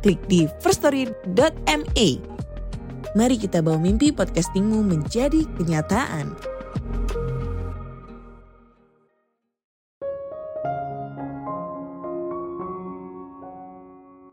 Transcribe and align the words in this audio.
klik 0.00 0.20
di 0.26 0.48
firststory.me. 0.64 2.08
Mari 3.10 3.36
kita 3.36 3.60
bawa 3.60 3.76
mimpi 3.76 4.10
podcastingmu 4.10 4.80
menjadi 4.86 5.44
kenyataan. 5.60 6.32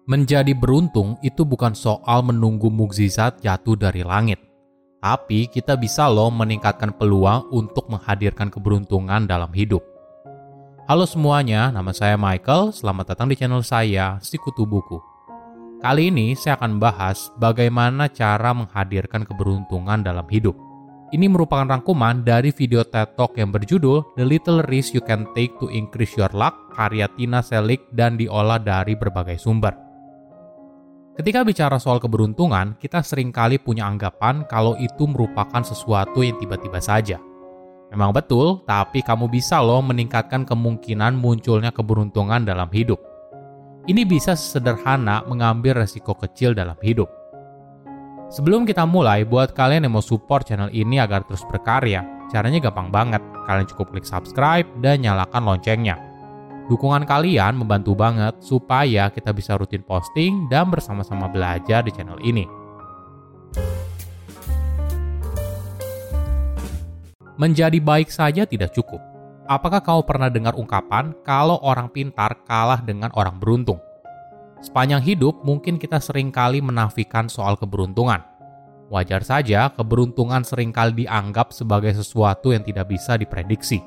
Menjadi 0.07 0.55
beruntung 0.55 1.19
itu 1.19 1.43
bukan 1.43 1.75
soal 1.75 2.23
menunggu 2.23 2.71
mukjizat 2.71 3.43
jatuh 3.43 3.75
dari 3.75 4.07
langit. 4.07 4.39
Tapi 5.03 5.51
kita 5.51 5.75
bisa 5.75 6.07
loh 6.07 6.31
meningkatkan 6.31 6.95
peluang 6.95 7.51
untuk 7.51 7.91
menghadirkan 7.91 8.47
keberuntungan 8.47 9.27
dalam 9.27 9.51
hidup. 9.51 9.83
Halo 10.87 11.03
semuanya, 11.03 11.75
nama 11.75 11.91
saya 11.91 12.15
Michael. 12.15 12.71
Selamat 12.71 13.11
datang 13.11 13.27
di 13.27 13.35
channel 13.35 13.59
saya, 13.67 14.15
Sikutu 14.23 14.63
Buku. 14.63 15.16
Kali 15.77 16.09
ini 16.09 16.33
saya 16.33 16.57
akan 16.57 16.81
bahas 16.81 17.29
bagaimana 17.37 18.09
cara 18.09 18.49
menghadirkan 18.51 19.21
keberuntungan 19.21 20.01
dalam 20.01 20.25
hidup. 20.27 20.57
Ini 21.13 21.29
merupakan 21.31 21.63
rangkuman 21.63 22.25
dari 22.25 22.51
video 22.51 22.83
TED 22.83 23.15
Talk 23.15 23.37
yang 23.39 23.53
berjudul 23.53 24.17
The 24.19 24.25
Little 24.27 24.65
Risk 24.67 24.97
You 24.97 25.05
Can 25.05 25.29
Take 25.37 25.55
to 25.61 25.71
Increase 25.71 26.17
Your 26.19 26.33
Luck, 26.33 26.75
karya 26.75 27.07
Tina 27.15 27.39
Selik 27.39 27.87
dan 27.95 28.19
diolah 28.19 28.59
dari 28.59 28.97
berbagai 28.97 29.39
sumber. 29.39 29.71
Ketika 31.15 31.47
bicara 31.47 31.79
soal 31.79 32.03
keberuntungan, 32.03 32.75
kita 32.81 33.05
sering 33.05 33.31
kali 33.31 33.61
punya 33.61 33.87
anggapan 33.87 34.43
kalau 34.49 34.75
itu 34.81 35.07
merupakan 35.07 35.63
sesuatu 35.63 36.25
yang 36.25 36.35
tiba-tiba 36.41 36.81
saja– 36.83 37.21
Memang 37.87 38.11
betul, 38.11 38.67
tapi 38.67 38.99
kamu 38.99 39.31
bisa 39.31 39.63
loh 39.63 39.79
meningkatkan 39.79 40.43
kemungkinan 40.43 41.15
munculnya 41.15 41.71
keberuntungan 41.71 42.43
dalam 42.43 42.67
hidup. 42.67 42.99
Ini 43.87 44.03
bisa 44.03 44.35
sederhana 44.35 45.23
mengambil 45.31 45.79
resiko 45.79 46.11
kecil 46.11 46.51
dalam 46.51 46.75
hidup. 46.83 47.07
Sebelum 48.27 48.67
kita 48.67 48.83
mulai, 48.83 49.23
buat 49.23 49.55
kalian 49.55 49.87
yang 49.87 49.95
mau 49.95 50.03
support 50.03 50.43
channel 50.43 50.67
ini 50.75 50.99
agar 50.99 51.23
terus 51.23 51.47
berkarya, 51.47 52.03
caranya 52.27 52.59
gampang 52.59 52.91
banget. 52.91 53.23
Kalian 53.47 53.63
cukup 53.71 53.95
klik 53.95 54.03
subscribe 54.03 54.67
dan 54.83 54.99
nyalakan 54.99 55.47
loncengnya. 55.47 55.95
Dukungan 56.67 57.07
kalian 57.07 57.55
membantu 57.55 57.95
banget 57.95 58.35
supaya 58.43 59.07
kita 59.07 59.31
bisa 59.31 59.55
rutin 59.55 59.87
posting 59.87 60.51
dan 60.51 60.67
bersama-sama 60.67 61.31
belajar 61.31 61.79
di 61.79 61.91
channel 61.95 62.19
ini. 62.19 62.43
Menjadi 67.39 67.79
baik 67.79 68.11
saja 68.11 68.43
tidak 68.43 68.75
cukup. 68.75 69.16
Apakah 69.47 69.79
kau 69.79 70.03
pernah 70.03 70.27
dengar 70.27 70.59
ungkapan 70.59 71.15
kalau 71.23 71.55
orang 71.63 71.87
pintar 71.87 72.43
kalah 72.43 72.83
dengan 72.83 73.07
orang 73.15 73.39
beruntung? 73.39 73.79
Sepanjang 74.59 74.99
hidup 74.99 75.39
mungkin 75.47 75.79
kita 75.79 76.03
sering 76.03 76.35
kali 76.35 76.59
menafikan 76.59 77.31
soal 77.31 77.55
keberuntungan. 77.55 78.19
Wajar 78.91 79.23
saja 79.23 79.71
keberuntungan 79.71 80.43
sering 80.43 80.75
kali 80.75 81.07
dianggap 81.07 81.55
sebagai 81.55 81.95
sesuatu 81.95 82.51
yang 82.51 82.67
tidak 82.67 82.91
bisa 82.91 83.15
diprediksi. 83.15 83.79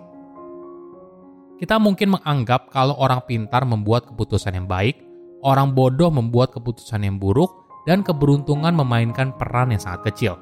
Kita 1.61 1.77
mungkin 1.77 2.17
menganggap 2.17 2.73
kalau 2.73 2.97
orang 2.97 3.21
pintar 3.29 3.69
membuat 3.69 4.09
keputusan 4.09 4.57
yang 4.57 4.65
baik, 4.65 4.97
orang 5.45 5.77
bodoh 5.77 6.09
membuat 6.09 6.57
keputusan 6.57 7.05
yang 7.05 7.21
buruk, 7.21 7.53
dan 7.85 8.01
keberuntungan 8.01 8.73
memainkan 8.73 9.37
peran 9.37 9.77
yang 9.77 9.81
sangat 9.81 10.09
kecil. 10.09 10.41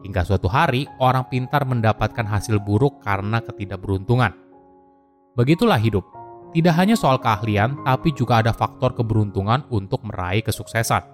Hingga 0.00 0.24
suatu 0.24 0.48
hari, 0.48 0.88
orang 0.96 1.28
pintar 1.28 1.68
mendapatkan 1.68 2.24
hasil 2.24 2.56
buruk 2.64 3.04
karena 3.04 3.44
ketidakberuntungan. 3.44 4.45
Begitulah 5.36 5.76
hidup. 5.76 6.02
Tidak 6.56 6.72
hanya 6.72 6.96
soal 6.96 7.20
keahlian, 7.20 7.84
tapi 7.84 8.16
juga 8.16 8.40
ada 8.40 8.56
faktor 8.56 8.96
keberuntungan 8.96 9.68
untuk 9.68 10.00
meraih 10.08 10.40
kesuksesan. 10.40 11.04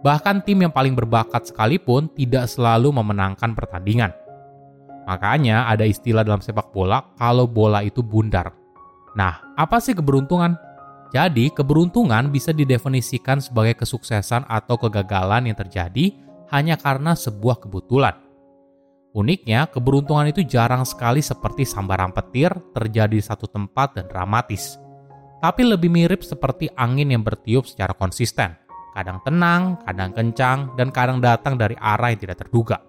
Bahkan 0.00 0.48
tim 0.48 0.64
yang 0.64 0.72
paling 0.72 0.96
berbakat 0.96 1.52
sekalipun 1.52 2.08
tidak 2.16 2.48
selalu 2.48 2.88
memenangkan 2.96 3.52
pertandingan. 3.52 4.16
Makanya 5.04 5.68
ada 5.68 5.84
istilah 5.84 6.24
dalam 6.24 6.40
sepak 6.40 6.72
bola 6.72 7.12
kalau 7.20 7.44
bola 7.44 7.84
itu 7.84 8.00
bundar. 8.00 8.56
Nah, 9.12 9.52
apa 9.52 9.76
sih 9.84 9.92
keberuntungan? 9.92 10.56
Jadi, 11.12 11.52
keberuntungan 11.52 12.28
bisa 12.32 12.52
didefinisikan 12.52 13.40
sebagai 13.40 13.84
kesuksesan 13.84 14.44
atau 14.48 14.76
kegagalan 14.76 15.48
yang 15.48 15.56
terjadi 15.56 16.12
hanya 16.52 16.76
karena 16.76 17.16
sebuah 17.16 17.64
kebetulan. 17.64 18.27
Uniknya, 19.16 19.64
keberuntungan 19.72 20.28
itu 20.28 20.44
jarang 20.44 20.84
sekali 20.84 21.24
seperti 21.24 21.64
sambaran 21.64 22.12
petir 22.12 22.52
terjadi 22.76 23.16
di 23.16 23.24
satu 23.24 23.48
tempat 23.48 23.96
dan 23.96 24.04
dramatis. 24.04 24.76
Tapi 25.40 25.64
lebih 25.64 25.88
mirip 25.88 26.20
seperti 26.20 26.68
angin 26.76 27.14
yang 27.14 27.24
bertiup 27.24 27.64
secara 27.64 27.96
konsisten. 27.96 28.52
Kadang 28.92 29.22
tenang, 29.24 29.80
kadang 29.86 30.10
kencang, 30.12 30.74
dan 30.76 30.92
kadang 30.92 31.22
datang 31.22 31.54
dari 31.56 31.78
arah 31.78 32.10
yang 32.12 32.20
tidak 32.20 32.42
terduga. 32.44 32.82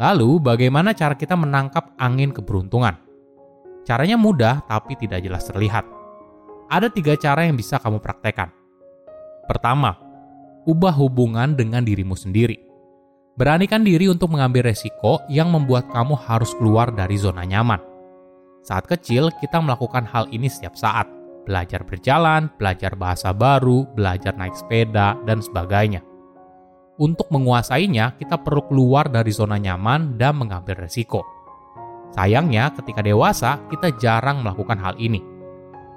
Lalu, 0.00 0.40
bagaimana 0.40 0.96
cara 0.96 1.12
kita 1.12 1.36
menangkap 1.36 1.92
angin 2.00 2.32
keberuntungan? 2.32 2.96
Caranya 3.82 4.16
mudah 4.16 4.62
tapi 4.64 4.96
tidak 4.96 5.20
jelas 5.20 5.44
terlihat. 5.44 5.84
Ada 6.72 6.88
tiga 6.88 7.18
cara 7.20 7.44
yang 7.44 7.58
bisa 7.58 7.76
kamu 7.76 8.00
praktekkan. 8.00 8.48
Pertama, 9.44 9.98
ubah 10.64 10.94
hubungan 10.96 11.52
dengan 11.52 11.84
dirimu 11.84 12.16
sendiri. 12.16 12.71
Beranikan 13.32 13.80
diri 13.80 14.12
untuk 14.12 14.28
mengambil 14.28 14.68
resiko 14.68 15.24
yang 15.32 15.48
membuat 15.48 15.88
kamu 15.88 16.20
harus 16.20 16.52
keluar 16.60 16.92
dari 16.92 17.16
zona 17.16 17.48
nyaman. 17.48 17.80
Saat 18.60 18.84
kecil, 18.84 19.32
kita 19.40 19.56
melakukan 19.56 20.04
hal 20.04 20.28
ini 20.28 20.52
setiap 20.52 20.76
saat. 20.76 21.08
Belajar 21.48 21.80
berjalan, 21.80 22.52
belajar 22.60 22.92
bahasa 22.92 23.32
baru, 23.32 23.88
belajar 23.96 24.36
naik 24.36 24.52
sepeda, 24.52 25.16
dan 25.24 25.40
sebagainya. 25.40 26.04
Untuk 27.00 27.32
menguasainya, 27.32 28.20
kita 28.20 28.36
perlu 28.36 28.68
keluar 28.68 29.08
dari 29.08 29.32
zona 29.32 29.56
nyaman 29.56 30.20
dan 30.20 30.36
mengambil 30.36 30.84
resiko. 30.84 31.24
Sayangnya, 32.12 32.68
ketika 32.76 33.00
dewasa, 33.00 33.64
kita 33.72 33.96
jarang 33.96 34.44
melakukan 34.44 34.76
hal 34.76 34.94
ini. 35.00 35.24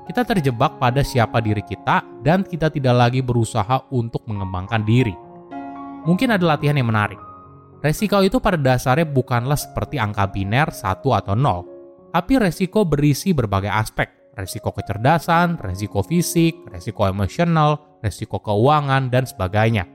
Kita 0.07 0.23
terjebak 0.23 0.79
pada 0.79 1.03
siapa 1.03 1.43
diri 1.43 1.67
kita, 1.67 1.99
dan 2.23 2.47
kita 2.47 2.71
tidak 2.71 2.95
lagi 2.95 3.19
berusaha 3.19 3.91
untuk 3.91 4.23
mengembangkan 4.23 4.87
diri. 4.87 5.24
Mungkin 6.05 6.29
ada 6.31 6.45
latihan 6.45 6.77
yang 6.77 6.89
menarik 6.93 7.17
Resiko 7.85 8.17
itu 8.25 8.41
pada 8.41 8.57
dasarnya 8.57 9.05
bukanlah 9.05 9.53
seperti 9.53 10.01
angka 10.01 10.25
biner 10.33 10.73
1 10.73 11.05
atau 11.05 11.37
0, 11.37 12.09
tapi 12.09 12.41
resiko 12.41 12.81
berisi 12.81 13.29
berbagai 13.29 13.69
aspek. 13.69 14.09
Resiko 14.33 14.73
kecerdasan, 14.73 15.61
resiko 15.61 16.01
fisik, 16.01 16.65
resiko 16.73 17.05
emosional, 17.05 18.01
resiko 18.01 18.41
keuangan, 18.41 19.13
dan 19.13 19.29
sebagainya. 19.29 19.85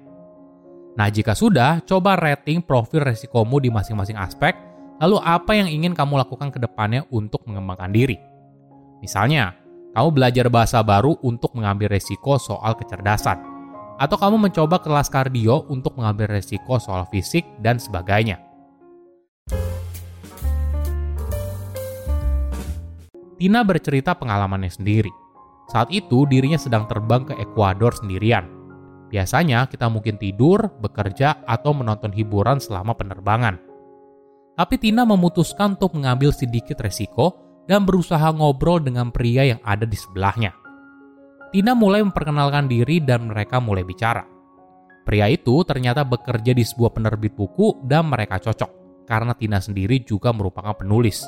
Nah, 0.94 1.10
jika 1.10 1.34
sudah, 1.34 1.82
coba 1.82 2.14
rating 2.14 2.62
profil 2.62 3.02
resikomu 3.10 3.58
di 3.58 3.74
masing-masing 3.74 4.14
aspek, 4.14 4.54
lalu 5.02 5.18
apa 5.26 5.58
yang 5.58 5.66
ingin 5.66 5.90
kamu 5.90 6.14
lakukan 6.22 6.54
ke 6.54 6.62
depannya 6.62 7.02
untuk 7.10 7.42
mengembangkan 7.50 7.90
diri. 7.90 8.22
Misalnya, 9.02 9.58
kamu 9.98 10.08
belajar 10.14 10.46
bahasa 10.46 10.78
baru 10.86 11.18
untuk 11.26 11.58
mengambil 11.58 11.90
resiko 11.90 12.38
soal 12.38 12.78
kecerdasan 12.78 13.49
atau 14.00 14.16
kamu 14.16 14.48
mencoba 14.48 14.80
kelas 14.80 15.12
kardio 15.12 15.68
untuk 15.68 16.00
mengambil 16.00 16.32
resiko 16.32 16.80
soal 16.80 17.04
fisik 17.12 17.44
dan 17.60 17.76
sebagainya. 17.76 18.40
Tina 23.36 23.60
bercerita 23.64 24.16
pengalamannya 24.16 24.72
sendiri. 24.72 25.12
Saat 25.68 25.92
itu 25.92 26.24
dirinya 26.28 26.60
sedang 26.60 26.88
terbang 26.88 27.28
ke 27.28 27.36
Ekuador 27.40 27.96
sendirian. 27.96 28.48
Biasanya 29.08 29.64
kita 29.68 29.88
mungkin 29.88 30.20
tidur, 30.20 30.60
bekerja, 30.80 31.40
atau 31.48 31.72
menonton 31.72 32.12
hiburan 32.12 32.60
selama 32.60 32.92
penerbangan. 32.92 33.56
Tapi 34.60 34.76
Tina 34.76 35.08
memutuskan 35.08 35.80
untuk 35.80 35.96
mengambil 35.96 36.36
sedikit 36.36 36.84
resiko 36.84 37.32
dan 37.64 37.88
berusaha 37.88 38.28
ngobrol 38.28 38.76
dengan 38.76 39.08
pria 39.08 39.56
yang 39.56 39.60
ada 39.64 39.88
di 39.88 39.96
sebelahnya. 39.96 40.59
Tina 41.50 41.74
mulai 41.74 41.98
memperkenalkan 42.06 42.70
diri 42.70 43.02
dan 43.02 43.26
mereka 43.26 43.58
mulai 43.58 43.82
bicara. 43.82 44.22
Pria 45.02 45.26
itu 45.26 45.66
ternyata 45.66 46.06
bekerja 46.06 46.54
di 46.54 46.62
sebuah 46.62 46.94
penerbit 46.94 47.34
buku 47.34 47.82
dan 47.82 48.06
mereka 48.06 48.38
cocok 48.38 49.02
karena 49.02 49.34
Tina 49.34 49.58
sendiri 49.58 49.98
juga 50.06 50.30
merupakan 50.30 50.70
penulis. 50.78 51.26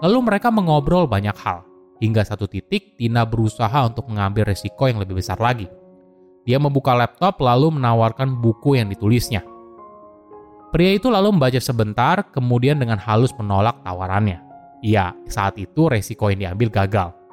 Lalu 0.00 0.18
mereka 0.24 0.48
mengobrol 0.48 1.04
banyak 1.04 1.36
hal. 1.36 1.68
Hingga 2.00 2.24
satu 2.24 2.48
titik 2.48 2.96
Tina 2.96 3.28
berusaha 3.28 3.84
untuk 3.84 4.08
mengambil 4.08 4.48
resiko 4.48 4.88
yang 4.88 5.04
lebih 5.04 5.20
besar 5.20 5.36
lagi. 5.36 5.68
Dia 6.48 6.56
membuka 6.56 6.96
laptop 6.96 7.36
lalu 7.44 7.76
menawarkan 7.76 8.40
buku 8.40 8.80
yang 8.80 8.88
ditulisnya. 8.88 9.44
Pria 10.72 10.96
itu 10.96 11.12
lalu 11.12 11.36
membaca 11.36 11.60
sebentar, 11.60 12.24
kemudian 12.32 12.80
dengan 12.80 12.96
halus 12.96 13.30
menolak 13.36 13.84
tawarannya. 13.84 14.40
Iya, 14.80 15.12
saat 15.28 15.60
itu 15.60 15.86
resiko 15.86 16.32
yang 16.32 16.48
diambil 16.48 16.68
gagal. 16.72 17.23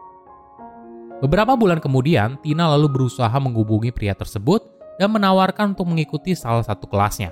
Beberapa 1.21 1.53
bulan 1.53 1.77
kemudian, 1.77 2.41
Tina 2.41 2.65
lalu 2.73 2.97
berusaha 2.97 3.33
menghubungi 3.38 3.94
pria 3.94 4.18
tersebut 4.18 4.65
dan 4.97 5.13
menawarkan 5.13 5.77
untuk 5.77 5.85
mengikuti 5.85 6.33
salah 6.33 6.65
satu 6.65 6.89
kelasnya. 6.89 7.29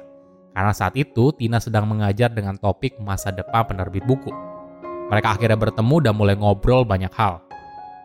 Karena 0.53 0.69
saat 0.77 0.93
itu, 0.93 1.33
Tina 1.33 1.57
sedang 1.57 1.89
mengajar 1.89 2.29
dengan 2.29 2.53
topik 2.61 3.01
masa 3.01 3.33
depan 3.33 3.65
penerbit 3.65 4.05
buku. 4.05 4.29
Mereka 5.09 5.33
akhirnya 5.33 5.57
bertemu 5.57 6.05
dan 6.05 6.13
mulai 6.13 6.37
ngobrol 6.37 6.85
banyak 6.85 7.09
hal. 7.17 7.41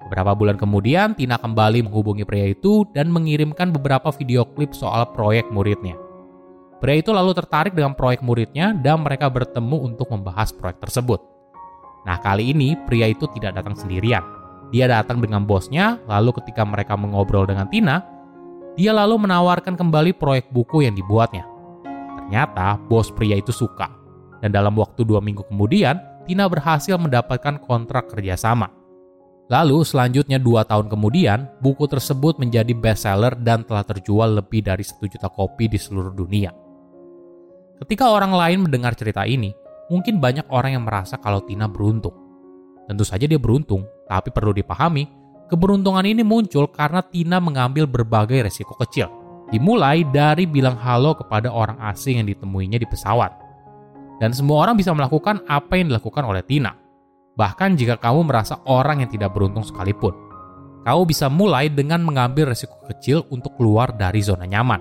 Beberapa 0.08 0.32
bulan 0.32 0.56
kemudian, 0.56 1.12
Tina 1.12 1.36
kembali 1.36 1.84
menghubungi 1.84 2.25
pria 2.25 2.48
itu 2.48 2.88
dan 2.96 3.12
mengirimkan 3.12 3.69
beberapa 3.69 4.08
video 4.08 4.48
klip 4.56 4.72
soal 4.72 5.04
proyek 5.12 5.52
muridnya. 5.52 6.00
Pria 6.81 6.96
itu 6.96 7.12
lalu 7.12 7.36
tertarik 7.36 7.76
dengan 7.76 7.92
proyek 7.92 8.25
muridnya 8.25 8.72
dan 8.72 9.04
mereka 9.04 9.28
bertemu 9.28 9.84
untuk 9.84 10.08
membahas 10.08 10.48
proyek 10.48 10.81
tersebut. 10.81 11.20
Nah, 12.08 12.16
kali 12.25 12.56
ini 12.56 12.72
pria 12.88 13.08
itu 13.08 13.28
tidak 13.36 13.60
datang 13.60 13.76
sendirian. 13.76 14.44
Dia 14.75 14.91
datang 14.91 15.23
dengan 15.23 15.47
bosnya, 15.47 16.03
lalu 16.11 16.35
ketika 16.43 16.67
mereka 16.67 16.99
mengobrol 16.99 17.47
dengan 17.47 17.71
Tina, 17.71 18.03
dia 18.75 18.91
lalu 18.91 19.23
menawarkan 19.23 19.79
kembali 19.79 20.19
proyek 20.19 20.50
buku 20.50 20.82
yang 20.82 20.99
dibuatnya. 20.99 21.47
Ternyata 22.19 22.82
bos 22.91 23.15
pria 23.15 23.38
itu 23.38 23.55
suka, 23.55 23.87
dan 24.43 24.50
dalam 24.50 24.75
waktu 24.75 25.06
dua 25.06 25.23
minggu 25.23 25.47
kemudian, 25.47 26.03
Tina 26.26 26.50
berhasil 26.50 26.99
mendapatkan 26.99 27.62
kontrak 27.62 28.11
kerjasama. 28.11 28.67
Lalu 29.47 29.87
selanjutnya 29.87 30.43
dua 30.43 30.67
tahun 30.67 30.91
kemudian, 30.91 31.47
buku 31.62 31.87
tersebut 31.87 32.43
menjadi 32.43 32.75
bestseller 32.75 33.38
dan 33.38 33.62
telah 33.62 33.87
terjual 33.87 34.43
lebih 34.43 34.67
dari 34.67 34.82
satu 34.82 35.06
juta 35.06 35.31
kopi 35.31 35.70
di 35.70 35.79
seluruh 35.79 36.11
dunia. 36.11 36.50
Ketika 37.79 38.11
orang 38.11 38.35
lain 38.35 38.67
mendengar 38.67 38.99
cerita 38.99 39.23
ini, 39.23 39.55
mungkin 39.87 40.19
banyak 40.19 40.50
orang 40.50 40.75
yang 40.75 40.82
merasa 40.82 41.15
kalau 41.15 41.47
Tina 41.47 41.70
beruntung. 41.70 42.17
Tentu 42.91 43.05
saja 43.06 43.29
dia 43.29 43.37
beruntung, 43.37 43.85
tapi 44.06 44.33
perlu 44.33 44.53
dipahami, 44.53 45.09
keberuntungan 45.49 46.05
ini 46.05 46.23
muncul 46.23 46.69
karena 46.69 47.01
Tina 47.05 47.41
mengambil 47.41 47.89
berbagai 47.89 48.47
resiko 48.47 48.77
kecil. 48.77 49.09
Dimulai 49.53 50.03
dari 50.09 50.49
bilang 50.49 50.81
halo 50.81 51.15
kepada 51.15 51.53
orang 51.53 51.77
asing 51.93 52.19
yang 52.21 52.29
ditemuinya 52.29 52.81
di 52.81 52.89
pesawat. 52.89 53.31
Dan 54.19 54.33
semua 54.33 54.67
orang 54.67 54.75
bisa 54.75 54.95
melakukan 54.95 55.45
apa 55.47 55.77
yang 55.77 55.93
dilakukan 55.93 56.25
oleh 56.25 56.43
Tina 56.47 56.85
Bahkan 57.35 57.75
jika 57.75 57.99
kamu 57.99 58.31
merasa 58.31 58.62
orang 58.62 59.03
yang 59.03 59.11
tidak 59.11 59.35
beruntung 59.35 59.67
sekalipun, 59.67 60.15
kamu 60.87 61.03
bisa 61.03 61.27
mulai 61.27 61.67
dengan 61.67 61.99
mengambil 62.06 62.55
resiko 62.55 62.79
kecil 62.87 63.27
untuk 63.35 63.59
keluar 63.59 63.91
dari 63.91 64.23
zona 64.23 64.47
nyaman. 64.47 64.79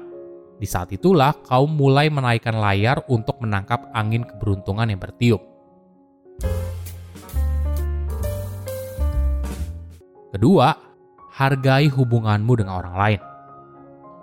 Di 0.62 0.70
saat 0.70 0.94
itulah 0.94 1.34
kau 1.42 1.66
mulai 1.66 2.14
menaikkan 2.14 2.54
layar 2.54 3.02
untuk 3.10 3.42
menangkap 3.42 3.90
angin 3.98 4.22
keberuntungan 4.22 4.86
yang 4.86 5.02
bertiup. 5.02 5.42
Kedua, 10.33 10.74
hargai 11.38 11.94
hubunganmu 11.94 12.53
dengan 12.57 12.81
orang 12.81 12.95
lain. 12.97 13.21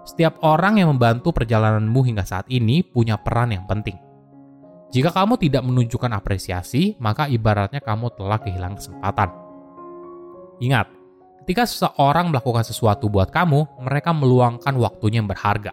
Setiap 0.03 0.43
orang 0.43 0.83
yang 0.83 0.91
membantu 0.91 1.31
perjalananmu 1.31 2.01
hingga 2.03 2.27
saat 2.27 2.51
ini 2.51 2.83
punya 2.83 3.15
peran 3.15 3.55
yang 3.55 3.63
penting 3.71 4.11
jika 4.91 5.15
kamu 5.15 5.39
tidak 5.39 5.63
menunjukkan 5.63 6.11
apresiasi, 6.11 6.99
maka 6.99 7.31
ibaratnya 7.31 7.79
kamu 7.79 8.11
telah 8.19 8.43
kehilangan 8.43 8.75
kesempatan. 8.83 9.31
Ingat, 10.59 10.91
ketika 11.43 11.63
seseorang 11.63 12.35
melakukan 12.35 12.67
sesuatu 12.67 13.07
buat 13.07 13.31
kamu, 13.31 13.87
mereka 13.87 14.11
meluangkan 14.11 14.75
waktunya 14.83 15.23
yang 15.23 15.31
berharga. 15.31 15.71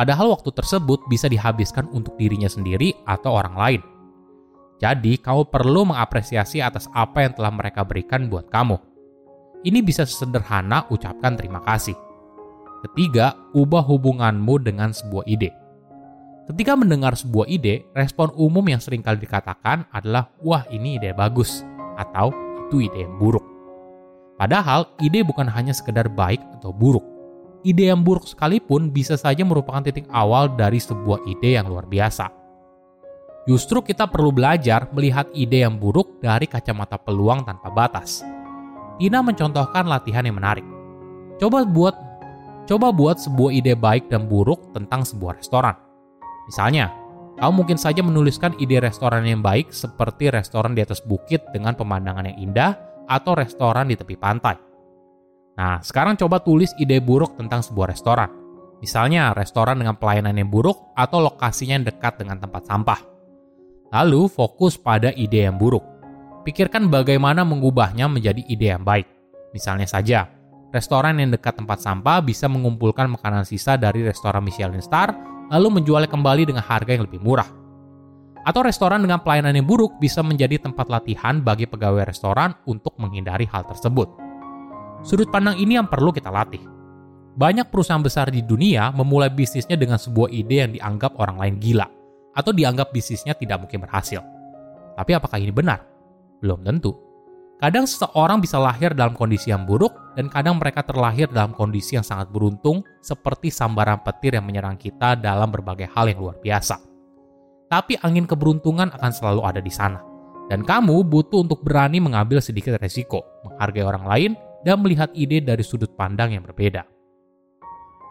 Padahal 0.00 0.32
waktu 0.32 0.48
tersebut 0.56 1.04
bisa 1.12 1.28
dihabiskan 1.28 1.92
untuk 1.92 2.16
dirinya 2.16 2.48
sendiri 2.48 2.96
atau 3.04 3.36
orang 3.36 3.54
lain. 3.60 3.80
Jadi, 4.80 5.20
kamu 5.20 5.52
perlu 5.52 5.92
mengapresiasi 5.92 6.64
atas 6.64 6.88
apa 6.96 7.28
yang 7.28 7.36
telah 7.36 7.52
mereka 7.52 7.84
berikan 7.84 8.32
buat 8.32 8.48
kamu. 8.48 8.80
Ini 9.66 9.82
bisa 9.82 10.06
sesederhana 10.06 10.86
ucapkan 10.86 11.34
terima 11.34 11.58
kasih. 11.66 11.98
Ketiga, 12.86 13.34
ubah 13.58 13.82
hubunganmu 13.82 14.62
dengan 14.62 14.94
sebuah 14.94 15.26
ide. 15.26 15.50
Ketika 16.46 16.78
mendengar 16.78 17.18
sebuah 17.18 17.50
ide, 17.50 17.90
respon 17.90 18.30
umum 18.38 18.62
yang 18.70 18.78
sering 18.78 19.02
kali 19.02 19.18
dikatakan 19.18 19.90
adalah, 19.90 20.30
wah 20.46 20.62
ini 20.70 21.02
ide 21.02 21.10
bagus, 21.10 21.66
atau 21.98 22.30
itu 22.70 22.86
ide 22.86 23.02
yang 23.02 23.18
buruk. 23.18 23.42
Padahal, 24.38 24.94
ide 25.02 25.26
bukan 25.26 25.50
hanya 25.50 25.74
sekedar 25.74 26.06
baik 26.06 26.38
atau 26.54 26.70
buruk. 26.70 27.02
Ide 27.66 27.90
yang 27.90 28.06
buruk 28.06 28.30
sekalipun 28.30 28.94
bisa 28.94 29.18
saja 29.18 29.42
merupakan 29.42 29.82
titik 29.82 30.06
awal 30.14 30.54
dari 30.54 30.78
sebuah 30.78 31.26
ide 31.26 31.58
yang 31.58 31.66
luar 31.66 31.90
biasa. 31.90 32.30
Justru 33.50 33.82
kita 33.82 34.06
perlu 34.06 34.30
belajar 34.30 34.86
melihat 34.94 35.26
ide 35.34 35.66
yang 35.66 35.82
buruk 35.82 36.22
dari 36.22 36.46
kacamata 36.46 36.94
peluang 36.94 37.42
tanpa 37.42 37.74
batas. 37.74 38.37
Tina 38.98 39.22
mencontohkan 39.22 39.86
latihan 39.86 40.26
yang 40.26 40.36
menarik. 40.36 40.66
Coba 41.38 41.62
buat 41.62 41.94
coba 42.66 42.90
buat 42.90 43.16
sebuah 43.22 43.54
ide 43.54 43.78
baik 43.78 44.10
dan 44.10 44.26
buruk 44.26 44.74
tentang 44.74 45.06
sebuah 45.06 45.38
restoran 45.38 45.78
Misalnya, 46.48 46.88
kamu 47.36 47.52
mungkin 47.52 47.76
saja 47.76 48.00
menuliskan 48.00 48.56
ide 48.56 48.80
restoran 48.80 49.20
yang 49.28 49.44
baik 49.44 49.68
seperti 49.68 50.32
restoran 50.32 50.72
di 50.72 50.80
atas 50.80 51.04
bukit 51.04 51.44
dengan 51.52 51.76
pemandangan 51.76 52.24
yang 52.32 52.38
indah 52.50 52.72
atau 53.04 53.36
restoran 53.36 53.92
di 53.92 53.94
tepi 54.00 54.16
pantai. 54.16 54.56
Nah, 55.60 55.84
sekarang 55.84 56.16
coba 56.16 56.40
tulis 56.40 56.72
ide 56.80 57.04
buruk 57.04 57.36
tentang 57.36 57.60
sebuah 57.60 57.92
restoran. 57.92 58.32
Misalnya, 58.80 59.36
restoran 59.36 59.76
dengan 59.76 60.00
pelayanan 60.00 60.32
yang 60.40 60.48
buruk 60.48 60.96
atau 60.96 61.20
lokasinya 61.20 61.76
yang 61.76 61.86
dekat 61.86 62.16
dengan 62.16 62.40
tempat 62.40 62.64
sampah. 62.64 63.00
Lalu, 63.92 64.30
fokus 64.32 64.80
pada 64.80 65.12
ide 65.12 65.44
yang 65.50 65.58
buruk. 65.60 65.84
Pikirkan 66.48 66.88
bagaimana 66.88 67.44
mengubahnya 67.44 68.08
menjadi 68.08 68.40
ide 68.48 68.72
yang 68.72 68.80
baik. 68.80 69.04
Misalnya 69.52 69.84
saja, 69.84 70.32
restoran 70.72 71.20
yang 71.20 71.28
dekat 71.28 71.60
tempat 71.60 71.76
sampah 71.84 72.24
bisa 72.24 72.48
mengumpulkan 72.48 73.04
makanan 73.04 73.44
sisa 73.44 73.76
dari 73.76 74.00
restoran 74.00 74.40
Michelin 74.40 74.80
Star 74.80 75.12
lalu 75.52 75.76
menjualnya 75.76 76.08
kembali 76.08 76.48
dengan 76.48 76.64
harga 76.64 76.96
yang 76.96 77.04
lebih 77.04 77.20
murah. 77.20 77.44
Atau 78.48 78.64
restoran 78.64 79.04
dengan 79.04 79.20
pelayanan 79.20 79.60
yang 79.60 79.68
buruk 79.68 80.00
bisa 80.00 80.24
menjadi 80.24 80.56
tempat 80.56 80.88
latihan 80.88 81.44
bagi 81.44 81.68
pegawai 81.68 82.08
restoran 82.08 82.56
untuk 82.64 82.96
menghindari 82.96 83.44
hal 83.44 83.68
tersebut. 83.68 84.08
Sudut 85.04 85.28
pandang 85.28 85.60
ini 85.60 85.76
yang 85.76 85.84
perlu 85.84 86.16
kita 86.16 86.32
latih. 86.32 86.64
Banyak 87.36 87.68
perusahaan 87.68 88.00
besar 88.00 88.32
di 88.32 88.40
dunia 88.40 88.88
memulai 88.96 89.28
bisnisnya 89.28 89.76
dengan 89.76 90.00
sebuah 90.00 90.32
ide 90.32 90.64
yang 90.64 90.72
dianggap 90.72 91.12
orang 91.20 91.44
lain 91.44 91.60
gila, 91.60 91.84
atau 92.32 92.56
dianggap 92.56 92.88
bisnisnya 92.88 93.36
tidak 93.36 93.68
mungkin 93.68 93.84
berhasil. 93.84 94.24
Tapi 94.96 95.12
apakah 95.12 95.36
ini 95.36 95.52
benar? 95.52 95.97
Belum 96.38 96.62
tentu. 96.62 96.94
Kadang 97.58 97.90
seseorang 97.90 98.38
bisa 98.38 98.54
lahir 98.62 98.94
dalam 98.94 99.18
kondisi 99.18 99.50
yang 99.50 99.66
buruk, 99.66 99.90
dan 100.14 100.30
kadang 100.30 100.62
mereka 100.62 100.86
terlahir 100.86 101.26
dalam 101.26 101.50
kondisi 101.50 101.98
yang 101.98 102.06
sangat 102.06 102.30
beruntung, 102.30 102.86
seperti 103.02 103.50
sambaran 103.50 103.98
petir 103.98 104.38
yang 104.38 104.46
menyerang 104.46 104.78
kita 104.78 105.18
dalam 105.18 105.50
berbagai 105.50 105.90
hal 105.90 106.06
yang 106.06 106.22
luar 106.22 106.38
biasa. 106.38 106.78
Tapi 107.66 107.98
angin 107.98 108.30
keberuntungan 108.30 108.94
akan 108.94 109.10
selalu 109.10 109.42
ada 109.42 109.58
di 109.58 109.74
sana, 109.74 109.98
dan 110.46 110.62
kamu 110.62 111.02
butuh 111.02 111.42
untuk 111.42 111.66
berani 111.66 111.98
mengambil 111.98 112.38
sedikit 112.38 112.78
resiko, 112.78 113.26
menghargai 113.42 113.82
orang 113.82 114.04
lain, 114.06 114.30
dan 114.62 114.78
melihat 114.78 115.10
ide 115.18 115.42
dari 115.42 115.66
sudut 115.66 115.90
pandang 115.98 116.38
yang 116.38 116.46
berbeda. 116.46 116.86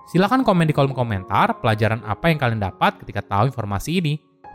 Silahkan 0.08 0.40
komen 0.44 0.68
di 0.68 0.76
kolom 0.76 0.96
komentar 0.96 1.60
pelajaran 1.60 2.00
apa 2.08 2.32
yang 2.32 2.40
kalian 2.40 2.64
dapat 2.64 3.00
ketika 3.04 3.24
tahu 3.24 3.52
informasi 3.52 4.00
ini. 4.00 4.14